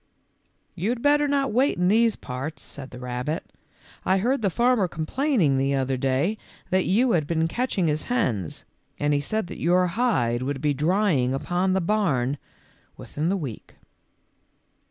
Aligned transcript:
You 0.73 0.89
had 0.89 1.03
better 1.03 1.27
not 1.27 1.51
wait 1.53 1.77
in 1.77 1.87
these 1.87 2.15
parts," 2.15 2.63
said 2.63 2.89
the 2.89 2.97
rabbit;" 2.97 3.45
I 4.03 4.17
heard 4.17 4.41
the 4.41 4.49
farmer 4.49 4.87
complain 4.87 5.39
ing 5.41 5.57
the 5.59 5.75
other 5.75 5.95
day 5.95 6.39
that 6.71 6.87
you 6.87 7.11
had 7.11 7.27
been 7.27 7.47
catching 7.47 7.85
his 7.85 8.05
hens, 8.05 8.65
and 8.97 9.13
he 9.13 9.19
said 9.19 9.45
that 9.45 9.59
your 9.61 9.85
hide 9.89 10.41
would 10.41 10.59
be 10.59 10.73
drying 10.73 11.35
upon 11.35 11.73
the 11.73 11.81
barn 11.81 12.39
within 12.97 13.31
a 13.31 13.37
week." 13.37 13.75